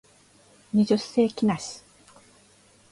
[0.73, 1.55] 二十世紀梨